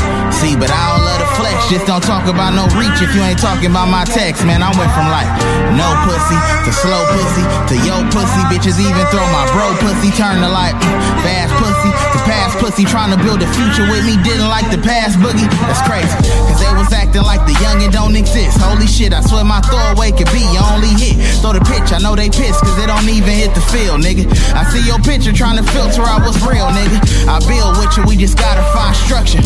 See, 0.40 0.54
but 0.56 0.70
I 0.70 0.82
don't 0.94 1.04
love 1.04 1.20
the 1.20 1.30
flex. 1.36 1.56
Just 1.68 1.86
don't 1.86 2.02
talk 2.02 2.24
about 2.30 2.54
no 2.54 2.64
reach 2.78 2.98
if 3.02 3.12
you 3.14 3.22
ain't 3.22 3.38
talking 3.38 3.70
about 3.70 3.90
my 3.90 4.06
text, 4.08 4.46
man. 4.46 4.62
I 4.62 4.70
went 4.78 4.90
from 4.94 5.10
like 5.10 5.28
no 5.74 5.88
pussy 6.06 6.38
to 6.64 6.70
slow 6.72 7.02
pussy 7.12 7.44
to 7.70 7.74
yo 7.84 8.00
pussy. 8.14 8.42
Bitches 8.48 8.78
even 8.80 9.04
throw 9.12 9.24
my 9.34 9.44
bro 9.52 9.74
pussy. 9.82 10.10
Turn 10.14 10.40
to 10.40 10.50
like 10.50 10.76
mm, 10.78 11.00
fast 11.24 11.52
pussy 11.60 11.92
past 12.30 12.62
pussy. 12.62 12.86
Trying 12.86 13.10
to 13.10 13.18
build 13.18 13.42
a 13.42 13.50
future 13.58 13.82
with 13.90 14.06
me. 14.06 14.14
Didn't 14.22 14.46
like 14.46 14.70
the 14.70 14.78
past 14.78 15.18
boogie. 15.18 15.50
That's 15.66 15.82
crazy. 15.82 16.14
Cause 16.46 16.62
they 16.62 16.70
was 16.78 16.92
acting 16.94 17.26
like 17.26 17.42
the 17.50 17.58
youngin' 17.58 17.90
don't 17.90 18.14
exist. 18.14 18.62
Holy 18.62 18.86
shit, 18.86 19.10
I 19.10 19.20
swear 19.26 19.42
my 19.42 19.58
throwaway 19.66 20.14
could 20.14 20.30
be 20.30 20.46
your 20.54 20.62
only 20.70 20.94
hit. 20.94 21.18
Throw 21.42 21.52
the 21.52 21.64
pitch, 21.66 21.90
I 21.90 21.98
know 21.98 22.14
they 22.14 22.30
pissed 22.30 22.62
cause 22.62 22.76
they 22.78 22.86
don't 22.86 23.08
even 23.10 23.34
hit 23.34 23.50
the 23.58 23.64
field, 23.74 24.06
nigga. 24.06 24.30
I 24.54 24.62
see 24.70 24.82
your 24.86 25.02
picture 25.02 25.34
trying 25.34 25.58
to 25.58 25.66
filter 25.74 26.06
out 26.06 26.22
what's 26.22 26.38
real, 26.46 26.70
nigga. 26.70 27.02
I 27.26 27.42
build 27.50 27.74
with 27.82 27.90
you, 27.98 28.06
we 28.06 28.14
just 28.14 28.38
gotta 28.38 28.62
find 28.70 28.94
structure. 28.94 29.42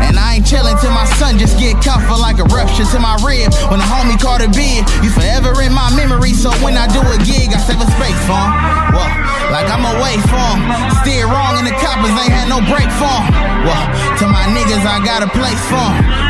And 0.00 0.16
I 0.16 0.40
ain't 0.40 0.46
chillin' 0.48 0.80
till 0.80 0.94
my 0.96 1.04
son 1.20 1.36
just 1.36 1.60
get 1.60 1.76
comfort 1.84 2.16
like 2.16 2.40
a 2.40 2.48
rupture 2.48 2.88
to 2.88 2.98
my 2.98 3.20
rib. 3.20 3.52
When 3.68 3.78
the 3.78 3.88
homie 3.88 4.16
called 4.16 4.40
a 4.40 4.48
bid, 4.48 4.88
you 5.04 5.10
forever 5.12 5.60
in 5.60 5.72
my 5.72 5.92
memory. 5.92 6.32
So 6.32 6.50
when 6.64 6.80
I 6.80 6.88
do 6.88 7.00
a 7.00 7.18
gig, 7.28 7.52
I 7.52 7.58
save 7.60 7.80
a 7.80 7.88
space 7.92 8.20
for 8.24 8.40
him. 8.40 8.81
Whoa, 8.92 9.08
like 9.50 9.68
I'm 9.72 9.84
away 9.96 10.20
from. 10.28 10.56
Steer 11.02 11.26
wrong 11.26 11.58
and 11.58 11.66
the 11.66 11.76
coppers 11.80 12.14
ain't 12.20 12.32
had 12.32 12.48
no 12.48 12.60
break 12.68 12.88
for. 13.00 13.18
Whoa, 13.66 13.80
to 14.20 14.24
my 14.28 14.46
niggas, 14.52 14.84
I 14.84 15.00
got 15.02 15.24
a 15.24 15.30
place 15.32 15.62
for. 15.66 15.88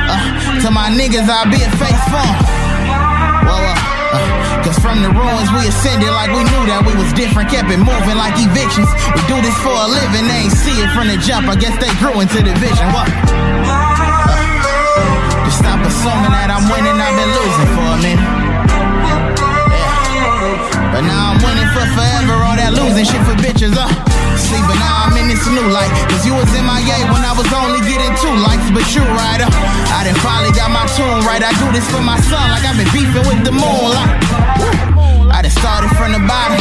Uh, 0.09 0.63
to 0.63 0.71
my 0.71 0.89
niggas, 0.91 1.29
I'll 1.29 1.51
be 1.51 1.61
a 1.63 1.71
face 1.77 2.05
for 2.09 2.63
uh, 4.13 4.63
Cause 4.63 4.79
from 4.79 5.03
the 5.03 5.09
ruins 5.11 5.49
we 5.57 5.67
ascended 5.67 6.13
like 6.13 6.31
we 6.31 6.45
knew 6.45 6.65
that 6.69 6.85
we 6.85 6.93
was 6.95 7.11
different. 7.17 7.49
Kept 7.49 7.73
it 7.73 7.81
moving 7.81 8.19
like 8.21 8.37
evictions. 8.37 8.87
We 9.17 9.21
do 9.27 9.41
this 9.41 9.57
for 9.65 9.73
a 9.73 9.89
living, 9.89 10.29
they 10.29 10.47
ain't 10.47 10.55
see 10.55 10.77
it 10.79 10.91
from 10.93 11.09
the 11.09 11.17
jump. 11.19 11.49
I 11.49 11.57
guess 11.57 11.75
they 11.81 11.91
grew 11.99 12.21
into 12.21 12.45
the 12.45 12.55
vision. 12.61 12.87
What? 12.93 13.09
Uh, 13.09 14.37
just 15.49 15.59
stop 15.65 15.81
assuming 15.81 16.33
that 16.37 16.53
I'm 16.53 16.69
winning, 16.69 16.95
I've 17.01 17.17
been 17.17 17.33
losing 17.33 17.69
for 17.75 17.87
a 17.89 17.99
minute. 18.05 18.42
But 20.93 21.09
now 21.09 21.33
I'm 21.33 21.41
winning 21.41 21.69
for 21.73 21.89
forever, 21.97 22.37
all 22.45 22.53
that 22.53 22.77
losing 22.77 23.09
shit 23.09 23.25
for 23.25 23.33
bitches, 23.41 23.73
uh. 23.73 23.89
See, 24.37 24.61
but 24.69 24.77
now 24.77 25.09
I'm 25.09 25.17
in 25.17 25.33
this 25.33 25.41
new 25.49 25.65
light. 25.73 25.89
Cause 26.13 26.29
you 26.29 26.37
was 26.37 26.53
in 26.53 26.65
my 26.69 26.85
yay 26.85 27.01
when 27.09 27.25
I 27.25 27.33
was 27.33 27.49
only 27.53 27.81
getting 27.89 28.13
two 28.21 28.33
likes, 28.45 28.69
but 28.77 28.85
you 28.93 29.01
right 29.17 29.41
up. 29.41 29.53
I 29.89 30.05
done 30.05 30.17
finally 30.21 30.53
got 30.53 30.69
my 30.69 30.85
tune 30.93 31.25
right. 31.25 31.41
I 31.41 31.53
do 31.57 31.73
this 31.73 31.89
for 31.89 32.05
my 32.05 32.21
son, 32.29 32.45
like 32.53 32.65
I've 32.69 32.77
been 32.77 32.93
beefing 32.93 33.25
with 33.25 33.41
the 33.41 33.57
moonlight. 33.57 34.21
I 35.33 35.41
done 35.41 35.53
started 35.53 35.89
from 35.97 36.13
the 36.13 36.21
bottom. 36.29 36.61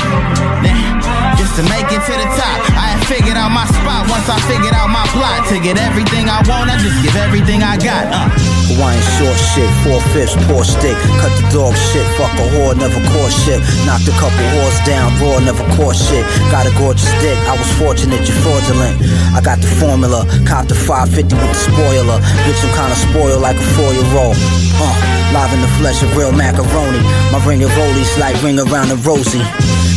Just 0.64 1.31
to 1.60 1.64
make 1.68 1.90
it 1.92 2.00
to 2.08 2.14
the 2.16 2.28
top. 2.40 2.60
I 2.80 2.96
had 2.96 3.02
figured 3.12 3.36
out 3.36 3.52
my 3.52 3.68
spot 3.68 4.08
once 4.08 4.24
I 4.32 4.40
figured 4.48 4.72
out 4.72 4.88
my 4.88 5.04
plot. 5.12 5.44
To 5.52 5.60
get 5.60 5.76
everything 5.76 6.32
I 6.32 6.40
want, 6.48 6.72
I 6.72 6.80
just 6.80 6.96
give 7.04 7.16
everything 7.20 7.60
I 7.60 7.76
got. 7.76 8.08
Uh. 8.08 8.32
Hawaiian 8.72 9.04
short 9.20 9.36
shit, 9.52 9.68
four 9.84 10.00
fifths, 10.16 10.32
poor 10.48 10.64
stick. 10.64 10.96
Cut 11.20 11.34
the 11.36 11.44
dog 11.52 11.76
shit, 11.92 12.08
fuck 12.16 12.32
a 12.40 12.46
whore, 12.56 12.72
never 12.72 13.04
caught 13.12 13.36
shit. 13.44 13.60
Knocked 13.84 14.08
a 14.08 14.16
couple 14.16 14.40
whores 14.56 14.80
down, 14.88 15.12
raw, 15.20 15.44
never 15.44 15.66
caught 15.76 16.00
shit. 16.00 16.24
Got 16.56 16.72
a 16.72 16.74
gorgeous 16.80 17.12
dick, 17.20 17.36
I 17.52 17.60
was 17.60 17.68
fortunate, 17.76 18.24
you're 18.24 18.40
fraudulent. 18.40 18.96
I 19.36 19.44
got 19.44 19.60
the 19.60 19.68
formula, 19.76 20.24
cop 20.48 20.72
the 20.72 20.76
550 20.76 21.36
with 21.36 21.52
the 21.52 21.60
spoiler. 21.68 22.20
Bitch, 22.48 22.64
I'm 22.64 22.72
kinda 22.80 22.96
spoiled 22.96 23.44
like 23.44 23.60
a 23.60 23.68
four 23.76 23.92
year 23.92 24.08
old. 24.16 24.40
Uh, 24.80 24.96
live 25.36 25.52
in 25.52 25.60
the 25.60 25.72
flesh 25.84 26.00
of 26.00 26.16
real 26.16 26.32
macaroni. 26.32 27.04
My 27.28 27.44
ring 27.44 27.60
of 27.68 27.76
rollies 27.76 28.16
like 28.24 28.40
ring 28.40 28.56
around 28.56 28.88
the 28.88 29.00
rosy. 29.04 29.44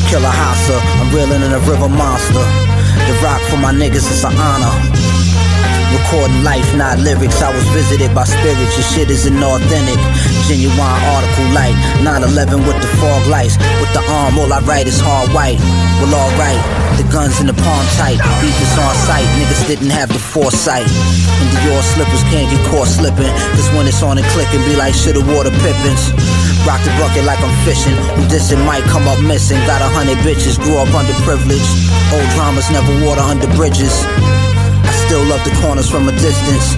Killer 0.09 0.29
Hassa, 0.29 0.79
I'm 1.01 1.15
reeling 1.15 1.43
in 1.43 1.53
a 1.53 1.61
river 1.61 1.89
monster. 1.89 2.45
The 3.07 3.19
rock 3.23 3.41
for 3.51 3.57
my 3.57 3.73
niggas 3.73 4.11
is 4.11 4.25
an 4.25 4.35
honor. 4.37 5.14
Recording 5.95 6.43
life, 6.43 6.67
not 6.75 6.99
lyrics. 6.99 7.39
I 7.39 7.55
was 7.55 7.63
visited 7.71 8.11
by 8.11 8.27
spirits. 8.27 8.75
Your 8.75 8.89
shit 8.91 9.09
is 9.15 9.31
inauthentic. 9.31 10.01
Genuine 10.51 10.75
article 11.15 11.47
light. 11.55 11.79
911 12.03 12.67
with 12.67 12.75
the 12.83 12.91
fog 12.99 13.23
lights. 13.31 13.55
With 13.79 13.95
the 13.95 14.03
arm, 14.11 14.35
all 14.43 14.51
I 14.51 14.59
write 14.67 14.91
is 14.91 14.99
hard 14.99 15.31
white. 15.31 15.63
Well, 16.03 16.11
alright. 16.11 16.59
The 16.99 17.07
guns 17.15 17.39
in 17.39 17.47
the 17.47 17.55
palm 17.55 17.87
tight. 17.95 18.19
Beef 18.43 18.59
is 18.59 18.75
on 18.75 18.95
sight. 19.07 19.23
Niggas 19.39 19.71
didn't 19.71 19.95
have 19.95 20.11
the 20.11 20.19
foresight. 20.19 20.83
And 20.83 21.49
Dior 21.63 21.79
slippers 21.95 22.27
can't 22.27 22.51
get 22.51 22.63
caught 22.75 22.91
slipping. 22.91 23.31
Cause 23.55 23.71
when 23.79 23.87
it's 23.87 24.03
on 24.03 24.19
and 24.19 24.27
clicking, 24.35 24.67
be 24.67 24.75
like 24.75 24.99
shit 24.99 25.15
of 25.15 25.23
water 25.31 25.55
pippins. 25.63 26.11
Rock 26.67 26.83
the 26.83 26.91
bucket 26.99 27.23
like 27.23 27.39
I'm 27.39 27.55
fishing. 27.63 27.95
Who 28.19 28.27
dissing 28.27 28.59
might 28.67 28.83
come 28.91 29.07
up 29.07 29.23
missing. 29.23 29.63
Got 29.71 29.79
a 29.79 29.87
hundred 29.95 30.19
bitches, 30.27 30.59
grew 30.59 30.75
up 30.75 30.91
underprivileged. 30.91 31.71
Old 32.11 32.27
dramas 32.35 32.67
never 32.75 32.91
water 33.07 33.23
under 33.23 33.47
bridges. 33.55 33.95
I 34.85 34.93
still 35.09 35.25
love 35.25 35.43
the 35.45 35.55
corners 35.65 35.89
from 35.89 36.09
a 36.09 36.15
distance. 36.21 36.77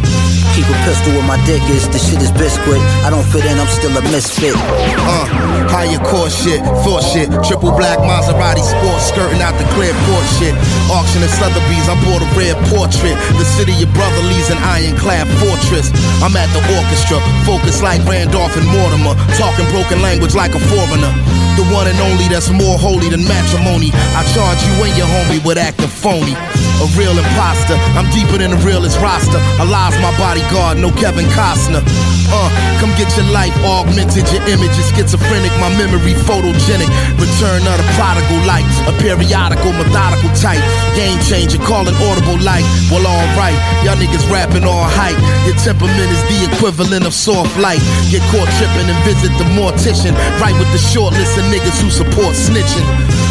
Keep 0.56 0.72
a 0.72 0.78
pistol 0.88 1.12
where 1.12 1.28
my 1.28 1.36
dick 1.44 1.60
is. 1.68 1.84
Shit 2.00 2.22
is 2.22 2.32
biscuit. 2.32 2.80
I 3.04 3.10
don't 3.12 3.26
fit 3.28 3.44
in, 3.44 3.58
I'm 3.60 3.68
still 3.68 3.92
a 3.92 4.02
misfit. 4.08 4.56
Uh, 4.56 5.28
higher 5.68 6.00
core 6.00 6.30
shit, 6.30 6.64
thought 6.80 7.04
shit. 7.04 7.28
Triple 7.44 7.76
black 7.76 8.00
Maserati 8.00 8.64
sports 8.64 9.12
skirting 9.12 9.42
out 9.44 9.52
the 9.60 9.68
clear 9.76 9.92
port 10.08 10.24
shit. 10.40 10.56
Auction 10.88 11.20
at 11.20 11.32
Sotheby's, 11.36 11.88
I 11.92 11.96
bought 12.08 12.24
a 12.24 12.28
red 12.32 12.56
portrait. 12.72 13.16
The 13.36 13.44
city 13.44 13.76
your 13.76 13.92
brother 13.92 14.22
leaves 14.32 14.48
an 14.48 14.58
ironclad 14.64 15.28
fortress. 15.44 15.92
I'm 16.24 16.32
at 16.32 16.48
the 16.56 16.62
orchestra, 16.72 17.20
focused 17.44 17.82
like 17.82 18.00
Randolph 18.08 18.56
and 18.56 18.64
Mortimer. 18.70 19.12
Talking 19.36 19.68
broken 19.74 20.00
language 20.00 20.32
like 20.34 20.54
a 20.56 20.62
foreigner. 20.72 21.12
The 21.56 21.64
one 21.72 21.88
and 21.88 21.98
only 22.04 22.28
that's 22.28 22.52
more 22.52 22.76
holy 22.76 23.08
than 23.08 23.24
matrimony. 23.24 23.90
I 24.12 24.22
charge 24.36 24.60
you 24.68 24.74
and 24.84 24.92
your 24.96 25.08
homie 25.08 25.40
with 25.40 25.56
acting 25.56 25.88
phony. 25.88 26.36
A 26.84 26.86
real 26.92 27.16
imposter, 27.16 27.72
I'm 27.96 28.04
deeper 28.12 28.36
than 28.36 28.52
the 28.52 28.60
realest 28.60 29.00
roster. 29.00 29.40
Alive's 29.56 29.96
my 30.04 30.12
bodyguard, 30.20 30.76
no 30.76 30.92
Kevin 30.92 31.24
Costner. 31.32 31.80
Uh, 32.28 32.50
come 32.82 32.90
get 33.00 33.08
your 33.16 33.24
life 33.32 33.54
augmented, 33.64 34.28
your 34.28 34.44
image 34.50 34.76
is 34.76 34.90
schizophrenic, 34.92 35.54
my 35.56 35.72
memory 35.80 36.12
photogenic. 36.28 36.90
Return 37.16 37.64
of 37.64 37.80
the 37.80 37.86
prodigal 37.96 38.36
light, 38.44 38.66
a 38.84 38.92
periodical, 39.00 39.72
methodical 39.72 40.28
type. 40.36 40.60
Game 40.92 41.16
changer, 41.24 41.56
calling 41.64 41.96
audible 42.04 42.36
light. 42.44 42.66
Well, 42.92 43.08
alright, 43.08 43.56
y'all 43.80 43.96
niggas 43.96 44.26
rapping 44.28 44.68
all 44.68 44.84
hype. 44.84 45.16
Your 45.48 45.56
temperament 45.64 46.10
is 46.12 46.20
the 46.28 46.52
equivalent 46.52 47.06
of 47.08 47.14
soft 47.14 47.56
light. 47.56 47.80
Get 48.12 48.20
caught 48.28 48.50
tripping 48.60 48.90
and 48.90 49.00
visit 49.08 49.32
the 49.40 49.48
mortician. 49.56 50.12
Right 50.36 50.54
with 50.60 50.68
the 50.76 50.82
short 50.82 51.16
list 51.16 51.38
niggas 51.50 51.78
who 51.82 51.90
support 51.90 52.34
snitching. 52.34 52.86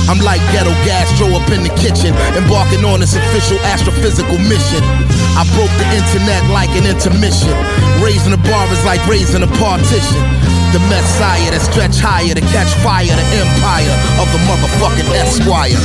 I'm 0.07 0.21
like 0.21 0.41
ghetto 0.53 0.71
gastro 0.85 1.33
up 1.33 1.49
in 1.49 1.63
the 1.65 1.73
kitchen, 1.81 2.13
embarking 2.37 2.85
on 2.85 2.99
this 2.99 3.15
official 3.15 3.57
astrophysical 3.65 4.37
mission. 4.47 4.81
I 5.33 5.43
broke 5.57 5.73
the 5.81 5.87
internet 5.91 6.45
like 6.53 6.69
an 6.77 6.85
intermission. 6.85 7.55
Raising 7.99 8.31
the 8.31 8.41
bar 8.45 8.67
is 8.71 8.83
like 8.85 9.01
raising 9.07 9.43
a 9.43 9.51
partition. 9.59 10.21
The 10.71 10.81
messiah 10.91 11.51
that 11.51 11.63
stretch 11.63 11.97
higher 11.99 12.35
to 12.35 12.43
catch 12.51 12.71
fire, 12.83 13.07
the 13.07 13.27
empire 13.39 13.95
of 14.19 14.27
the 14.35 14.39
motherfucking 14.43 15.07
Esquire. 15.15 15.79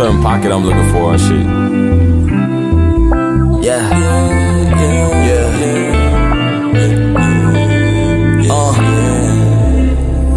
Certain 0.00 0.22
pocket 0.22 0.50
I'm 0.50 0.64
looking 0.64 0.90
for 0.92 1.12
and 1.12 1.20
shit. 1.20 1.44
Yeah. 3.62 3.84
Yeah. 5.28 5.50
Uh. 8.50 8.72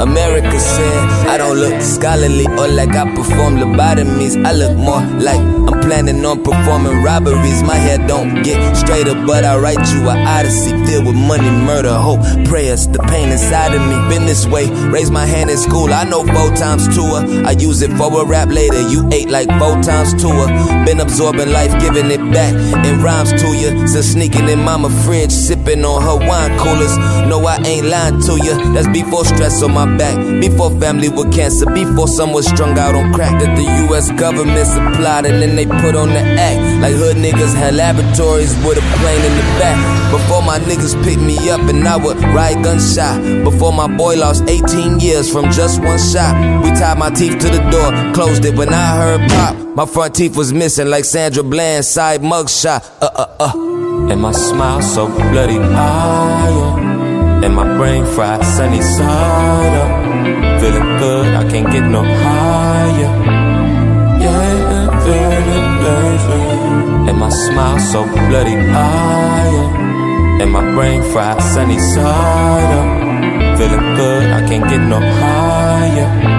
America 0.04 0.60
said 0.60 1.30
I 1.30 1.38
don't 1.38 1.58
look 1.58 1.82
scholarly 1.82 2.46
or 2.60 2.68
like 2.68 2.94
I 2.94 3.06
perform 3.16 3.56
lobotomies. 3.56 4.36
I 4.46 4.52
look 4.52 4.76
more 4.76 5.02
like 5.28 5.40
planning 5.84 6.26
on 6.26 6.44
performing 6.44 7.04
robberies. 7.04 7.62
My 7.64 7.76
head 7.76 8.08
don't 8.08 8.44
get 8.44 8.76
straighter, 8.76 9.14
but 9.26 9.44
I 9.44 9.58
write 9.58 9.84
you 9.94 10.10
an 10.10 10.28
odyssey 10.28 10.72
filled 10.86 11.06
with 11.06 11.16
money, 11.16 11.50
murder, 11.50 11.94
hope, 11.94 12.22
prayers, 12.46 12.88
the 12.88 13.00
pain 13.00 13.30
inside 13.30 13.74
of 13.74 13.82
me. 13.82 13.96
Been 14.10 14.26
this 14.26 14.48
way, 14.48 14.70
raise 14.90 15.12
my 15.12 15.26
hand 15.26 15.50
in 15.50 15.58
school. 15.58 15.94
I 15.94 16.04
know 16.04 16.26
four 16.26 16.50
times 16.56 16.88
tour. 16.96 17.20
I 17.46 17.52
use 17.52 17.82
it 17.82 17.92
for 17.98 18.10
a 18.22 18.26
rap 18.26 18.50
later. 18.50 18.82
You 18.90 19.08
ate 19.12 19.30
like 19.30 19.48
four 19.60 19.82
times 19.82 20.14
tour. 20.22 20.48
Been 20.86 21.00
absorbing 21.00 21.52
life, 21.52 21.72
giving 21.80 22.10
it 22.12 22.24
back 22.32 22.54
in 22.86 23.02
rhymes 23.02 23.32
to 23.42 23.48
you. 23.54 23.88
Since 23.88 24.14
sneaking 24.14 24.50
in 24.50 24.60
mama 24.60 24.90
fridge, 25.04 25.32
sipping 25.32 25.84
on 25.86 26.02
her 26.02 26.18
wine 26.28 26.58
coolers. 26.58 26.96
No, 27.28 27.46
I 27.46 27.58
ain't 27.66 27.88
lying 27.88 28.22
to 28.22 28.34
you. 28.44 28.56
That's 28.74 28.88
before 28.88 29.26
stress 29.26 29.62
on 29.62 29.74
my 29.74 29.86
back, 29.98 30.16
before 30.40 30.72
family 30.80 31.10
with 31.10 31.34
cancer, 31.34 31.66
before 31.66 32.08
someone 32.08 32.44
strung 32.44 32.78
out 32.78 32.96
on 32.96 33.14
crack 33.14 33.40
that 33.42 33.56
the 33.56 33.64
U.S. 33.88 34.12
government 34.12 34.68
supplied, 34.68 35.26
and 35.26 35.42
then 35.42 35.56
they 35.56 35.66
put 35.82 35.96
on 35.96 36.10
the 36.10 36.20
act. 36.20 36.60
Like 36.82 36.94
hood 36.96 37.18
niggas 37.18 37.54
had 37.56 37.76
laboratories 37.76 38.56
with 38.66 38.78
a 38.78 38.86
plane 39.00 39.24
in 39.24 39.36
the 39.36 39.48
back. 39.60 39.78
Before 40.12 40.42
my 40.42 40.60
niggas 40.60 40.96
picked 41.04 41.22
me 41.22 41.50
up 41.50 41.62
and 41.62 41.88
I 41.88 41.98
would 41.98 42.18
ride 42.36 42.64
gunshot. 42.64 43.44
Before 43.44 43.74
my 43.74 43.88
boy 43.88 44.16
lost 44.18 44.44
18 44.48 45.00
years 45.00 45.32
from 45.32 45.52
just 45.52 45.82
one 45.82 46.00
shot. 46.00 46.34
We 46.64 46.70
tied 46.72 46.98
my 46.98 47.10
teeth 47.10 47.40
to 47.40 47.50
the 47.50 47.62
door, 47.70 48.14
closed 48.14 48.46
it 48.46 48.56
when 48.58 48.74
I 48.74 48.98
heard 48.98 49.30
pop. 49.32 49.56
My 49.76 49.86
front 49.86 50.16
teeth 50.16 50.38
was 50.38 50.54
missing 50.54 50.88
like 50.88 51.06
Sandra 51.06 51.44
Bland 51.44 51.86
side 51.86 52.22
mugshot. 52.22 52.84
Uh 53.02 53.10
uh 53.16 53.36
uh. 53.40 53.54
And 54.12 54.22
my 54.22 54.32
smile 54.32 54.82
so 54.82 55.08
bloody. 55.08 55.58
And 57.46 57.56
my 57.56 57.78
brain 57.78 58.06
fried 58.06 58.44
sunny 58.46 58.82
side 58.82 59.76
up. 59.82 60.62
Feeling 60.62 60.98
good, 61.00 61.36
I 61.36 61.50
can't 61.50 61.70
get 61.72 61.84
no 61.90 62.04
higher. 62.04 63.43
Lazy. 65.84 66.42
And 67.10 67.18
my 67.20 67.30
smile 67.30 67.80
so 67.80 68.04
bloody 68.06 68.56
higher. 68.56 69.68
And 70.42 70.52
my 70.52 70.66
brain 70.74 71.02
fried 71.12 71.42
sunny 71.42 71.80
side 71.80 72.72
up. 72.80 73.58
Feeling 73.58 73.96
good, 73.96 74.24
I 74.38 74.48
can't 74.48 74.68
get 74.70 74.82
no 74.94 75.00
higher. 75.00 76.33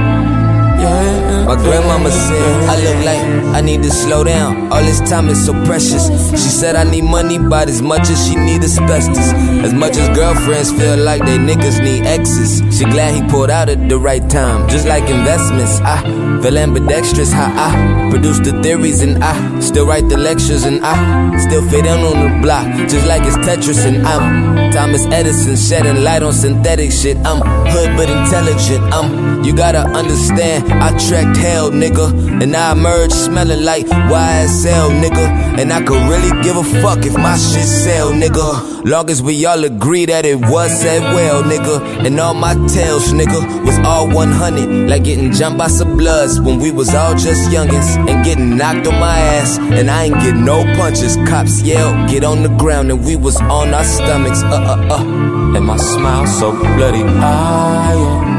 My 1.45 1.57
grandmama 1.57 2.11
said 2.11 2.69
I 2.69 2.77
look 2.83 3.05
like 3.05 3.55
I 3.55 3.61
need 3.61 3.83
to 3.83 3.91
slow 3.91 4.25
down. 4.25 4.73
All 4.73 4.81
this 4.81 5.01
time 5.01 5.29
is 5.29 5.45
so 5.45 5.53
precious. 5.65 6.09
She 6.31 6.49
said 6.49 6.75
I 6.75 6.85
need 6.85 7.05
money 7.05 7.39
but 7.39 7.69
as 7.69 7.83
much 7.83 8.09
as 8.09 8.27
she 8.27 8.35
need 8.35 8.65
asbestos. 8.65 9.33
As 9.63 9.75
much 9.75 9.97
as 9.97 10.09
girlfriends 10.17 10.73
feel 10.73 10.97
like 10.97 11.21
they 11.21 11.37
niggas 11.37 11.83
need 11.83 12.07
exes. 12.07 12.63
She 12.77 12.85
glad 12.85 13.15
he 13.15 13.23
pulled 13.29 13.51
out 13.51 13.69
at 13.69 13.89
the 13.89 13.99
right 13.99 14.29
time. 14.31 14.69
Just 14.69 14.87
like 14.87 15.09
investments, 15.11 15.81
I 15.81 16.03
feel 16.43 16.57
ambidextrous. 16.57 17.31
How 17.31 17.53
I 17.55 18.11
produce 18.11 18.39
the 18.41 18.63
theories 18.63 19.03
and 19.03 19.23
I 19.23 19.61
still 19.61 19.87
write 19.87 20.09
the 20.09 20.17
lectures 20.17 20.65
and 20.65 20.81
I 20.83 21.39
still 21.39 21.63
fit 21.69 21.85
in 21.85 21.99
on 22.01 22.17
the 22.25 22.41
block. 22.43 22.67
Just 22.89 23.07
like 23.07 23.23
it's 23.23 23.37
Tetris 23.37 23.85
and 23.85 24.07
I'm 24.07 24.73
Thomas 24.73 25.05
Edison 25.07 25.57
shedding 25.57 26.03
light 26.03 26.23
on 26.23 26.33
synthetic 26.33 26.91
shit. 26.91 27.17
I'm 27.19 27.41
hood 27.71 27.97
but 27.97 28.09
intelligent. 28.09 28.83
I'm 28.95 29.45
you 29.45 29.55
gotta 29.55 29.81
understand. 29.81 30.73
I 30.73 30.89
tracked 31.07 31.34
hell, 31.37 31.71
nigga, 31.71 32.43
and 32.43 32.55
I 32.55 32.73
emerged 32.73 33.13
smelling 33.15 33.65
like 33.65 33.87
YSL, 33.87 34.91
nigga. 35.03 35.59
And 35.59 35.73
I 35.73 35.83
could 35.83 36.03
really 36.09 36.31
give 36.43 36.57
a 36.57 36.65
fuck 36.83 37.05
if 37.05 37.15
my 37.15 37.37
shit 37.37 37.67
sell, 37.67 38.11
nigga. 38.11 38.85
Long 38.85 39.09
as 39.09 39.23
we 39.23 39.47
all 39.47 39.65
agree 39.65 40.05
that 40.07 40.27
it 40.27 40.37
was 40.37 40.71
said 40.81 41.03
well, 41.15 41.43
nigga. 41.43 42.05
And 42.05 42.19
all 42.21 42.35
my 42.35 42.55
tales, 42.69 43.13
nigga, 43.13 43.65
was 43.65 43.79
all 43.87 44.09
100. 44.09 44.89
Like 44.91 45.05
getting 45.05 45.33
jumped 45.33 45.59
by 45.59 45.69
some 45.69 45.97
bloods 45.97 46.41
when 46.41 46.59
we 46.59 46.71
was 46.71 46.95
all 46.95 47.15
just 47.15 47.51
youngins. 47.51 47.97
And 48.09 48.25
getting 48.25 48.57
knocked 48.57 48.87
on 48.87 48.99
my 49.01 49.19
ass, 49.19 49.59
and 49.59 49.91
I 49.91 50.05
ain't 50.05 50.15
get 50.17 50.37
no 50.37 50.65
punches. 50.77 51.17
Cops 51.29 51.63
yelled, 51.63 52.11
get 52.11 52.25
on 52.25 52.43
the 52.43 52.51
ground, 52.57 52.91
and 52.91 53.05
we 53.05 53.17
was 53.17 53.37
on 53.37 53.73
our 53.73 53.85
stomachs, 53.85 54.43
uh 54.43 54.77
uh 54.91 54.95
uh. 54.97 55.57
And 55.57 55.65
my 55.65 55.77
smile 55.77 56.27
so 56.27 56.53
bloody 56.53 57.03
higher. 57.03 58.34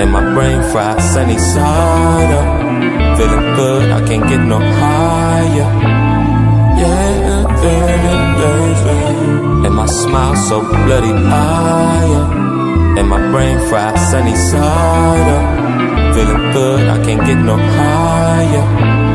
And 0.00 0.12
my 0.12 0.34
brain 0.34 0.60
fried 0.72 1.00
sunny 1.00 1.38
side 1.38 2.32
up. 2.40 2.46
Feeling 3.16 3.54
good, 3.56 3.90
I 3.90 4.06
can't 4.06 4.28
get 4.28 4.40
no 4.40 4.58
higher. 4.58 5.70
Yeah, 6.80 7.06
lazy. 8.40 9.66
And 9.66 9.74
my 9.74 9.86
smile 9.86 10.36
so 10.36 10.60
bloody 10.60 11.12
higher. 11.32 12.24
And 12.98 13.08
my 13.08 13.30
brain 13.30 13.58
fried 13.68 13.98
sunny 14.10 14.36
side 14.36 15.28
up. 15.36 16.14
Feeling 16.14 16.52
good, 16.52 16.88
I 16.88 17.04
can't 17.04 17.24
get 17.26 17.38
no 17.38 17.56
higher. 17.56 19.05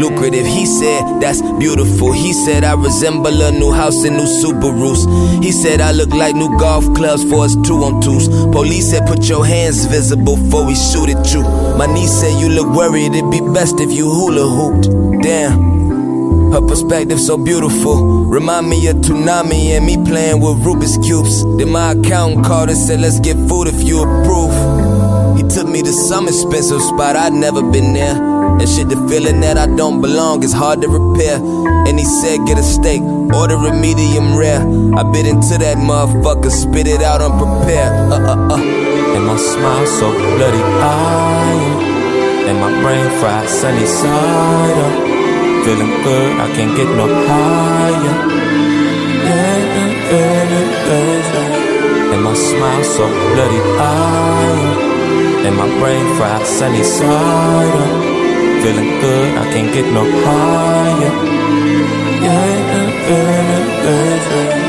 Lucrative. 0.00 0.46
He 0.46 0.66
said 0.66 1.20
that's 1.20 1.42
beautiful. 1.58 2.12
He 2.12 2.32
said 2.32 2.64
I 2.64 2.74
resemble 2.74 3.42
a 3.42 3.52
new 3.52 3.72
house 3.72 4.04
and 4.04 4.16
new 4.16 4.24
Subarus. 4.24 5.04
He 5.44 5.52
said 5.52 5.80
I 5.80 5.92
look 5.92 6.10
like 6.10 6.34
new 6.34 6.48
golf 6.58 6.84
clubs 6.94 7.22
for 7.24 7.44
us 7.44 7.54
two 7.66 7.76
on 7.84 8.00
twos. 8.00 8.28
Police 8.28 8.90
said 8.90 9.06
put 9.06 9.28
your 9.28 9.44
hands 9.46 9.84
visible 9.84 10.36
before 10.36 10.66
we 10.66 10.74
shoot 10.74 11.08
at 11.08 11.32
you. 11.32 11.42
My 11.76 11.86
niece 11.86 12.12
said 12.12 12.40
you 12.40 12.48
look 12.48 12.74
worried. 12.74 13.14
It'd 13.14 13.30
be 13.30 13.40
best 13.52 13.80
if 13.80 13.92
you 13.92 14.08
hula 14.08 14.48
hooped. 14.48 15.22
Damn. 15.22 15.80
Her 16.52 16.60
perspective 16.60 17.20
so 17.20 17.36
beautiful. 17.36 18.24
Remind 18.24 18.68
me 18.68 18.88
of 18.88 18.96
Toonami 18.96 19.76
and 19.76 19.86
me 19.86 19.96
playing 20.04 20.40
with 20.40 20.58
Rubik's 20.64 20.98
Cubes. 21.06 21.44
Then 21.58 21.70
my 21.70 21.92
accountant 21.92 22.44
called 22.44 22.70
and 22.70 22.78
said, 22.78 23.00
let's 23.00 23.20
get 23.20 23.36
food 23.48 23.68
if 23.68 23.80
you 23.86 24.02
approve. 24.02 24.50
He 25.36 25.44
took 25.44 25.68
me 25.68 25.80
to 25.82 25.92
some 25.92 26.26
expensive 26.26 26.82
spot, 26.82 27.14
I'd 27.14 27.32
never 27.32 27.62
been 27.62 27.92
there. 27.92 28.39
And 28.60 28.68
shit, 28.68 28.90
the 28.90 28.96
feeling 29.08 29.40
that 29.40 29.56
I 29.56 29.64
don't 29.64 30.02
belong 30.02 30.42
is 30.44 30.52
hard 30.52 30.82
to 30.82 30.88
repair. 30.88 31.36
And 31.88 31.98
he 31.98 32.04
said, 32.04 32.44
get 32.44 32.58
a 32.58 32.62
steak, 32.62 33.00
order 33.32 33.56
a 33.56 33.72
medium 33.72 34.36
rare. 34.36 34.60
I 34.60 35.02
bit 35.10 35.24
into 35.24 35.56
that 35.56 35.78
motherfucker, 35.78 36.50
spit 36.50 36.86
it 36.86 37.00
out 37.00 37.22
unprepared. 37.22 38.12
Uh 38.12 38.20
uh 38.20 38.52
uh. 38.52 38.60
And 39.16 39.24
my 39.24 39.38
smile 39.38 39.86
so 39.86 40.12
bloody 40.12 40.60
high. 40.76 41.88
And 42.52 42.60
my 42.60 42.68
brain 42.82 43.08
fried 43.18 43.48
sunny 43.48 43.86
side 43.86 44.78
up. 44.84 44.94
Feeling 45.64 45.94
good, 46.04 46.30
I 46.44 46.46
can't 46.52 46.76
get 46.76 46.88
no 47.00 47.06
higher. 47.08 48.16
And 52.12 52.22
my 52.22 52.34
smile 52.34 52.84
so 52.84 53.08
bloody 53.08 53.62
high. 53.80 55.48
And 55.48 55.56
my 55.56 55.68
brain 55.80 56.04
fried 56.18 56.46
sunny 56.46 56.82
side 56.82 58.04
up. 58.04 58.09
Feeling 58.62 59.00
good, 59.00 59.38
I 59.38 59.44
can't 59.52 59.72
get 59.72 59.86
no 59.90 60.04
higher. 60.04 61.12
Yeah, 62.24 62.90
feeling 63.06 63.68
lazy. 63.86 64.60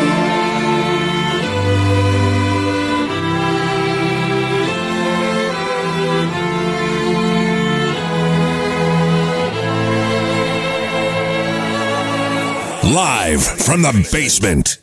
Live 12.96 13.44
from 13.44 13.82
the 13.82 13.92
basement. 14.12 14.78